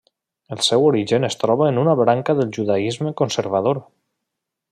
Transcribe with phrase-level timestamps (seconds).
[0.53, 3.83] El seu origen es troba en una branca del judaisme conservador.